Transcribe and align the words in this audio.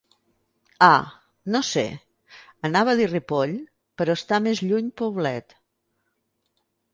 Ah, 0.85 1.09
no 1.55 1.59
sé, 1.67 1.83
anava 2.69 2.95
a 2.95 2.99
dir 3.01 3.05
Ripoll, 3.11 3.53
però 4.01 4.17
està 4.21 4.41
més 4.47 4.63
lluny 4.71 4.89
Poblet. 5.03 5.55